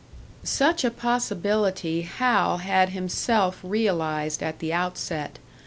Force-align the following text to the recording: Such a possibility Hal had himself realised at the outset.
Such 0.43 0.83
a 0.83 0.89
possibility 0.89 2.01
Hal 2.01 2.57
had 2.57 2.89
himself 2.89 3.59
realised 3.63 4.41
at 4.41 4.57
the 4.57 4.73
outset. 4.73 5.37